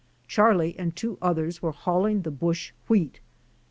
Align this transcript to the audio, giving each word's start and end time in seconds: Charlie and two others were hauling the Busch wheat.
Charlie 0.27 0.75
and 0.79 0.95
two 0.95 1.19
others 1.21 1.61
were 1.61 1.71
hauling 1.73 2.23
the 2.23 2.31
Busch 2.31 2.71
wheat. 2.87 3.19